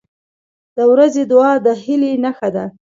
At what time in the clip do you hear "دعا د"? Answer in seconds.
1.31-1.67